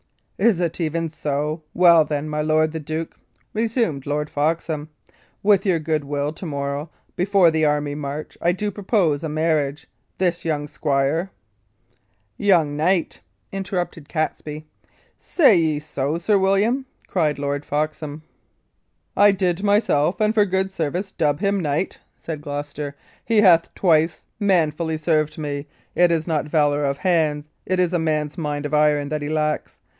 "Is 0.39 0.59
it 0.59 0.81
even 0.81 1.11
so? 1.11 1.61
Well, 1.75 2.03
then, 2.03 2.27
my 2.27 2.41
lord 2.41 2.71
the 2.71 2.79
duke," 2.79 3.15
resumed 3.53 4.07
Lord 4.07 4.31
Foxham, 4.31 4.89
"with 5.43 5.63
your 5.67 5.77
good 5.77 6.03
will, 6.03 6.33
to 6.33 6.45
morrow, 6.47 6.89
before 7.15 7.51
the 7.51 7.65
army 7.65 7.93
march, 7.93 8.35
I 8.41 8.51
do 8.51 8.71
propose 8.71 9.23
a 9.23 9.29
marriage. 9.29 9.85
This 10.17 10.43
young 10.43 10.67
squire" 10.67 11.29
"Young 12.49 12.75
knight," 12.75 13.21
interrupted 13.51 14.09
Catesby. 14.09 14.65
"Say 15.19 15.57
ye 15.57 15.79
so, 15.79 16.17
Sir 16.17 16.39
William?" 16.39 16.87
cried 17.05 17.37
Lord 17.37 17.63
Foxham. 17.63 18.23
"I 19.15 19.31
did 19.31 19.61
myself, 19.61 20.19
and 20.19 20.33
for 20.33 20.45
good 20.47 20.71
service, 20.71 21.11
dub 21.11 21.39
him 21.41 21.59
knight," 21.59 21.99
said 22.19 22.41
Gloucester. 22.41 22.95
"He 23.23 23.41
hath 23.41 23.71
twice 23.75 24.23
manfully 24.39 24.97
served 24.97 25.37
me. 25.37 25.67
It 25.93 26.09
is 26.11 26.25
not 26.27 26.47
valour 26.47 26.83
of 26.85 26.97
hands, 26.97 27.49
it 27.67 27.79
is 27.79 27.93
a 27.93 27.99
man's 27.99 28.39
mind 28.39 28.65
of 28.65 28.73
iron, 28.73 29.09
that 29.09 29.21
he 29.21 29.29
lacks. 29.29 29.77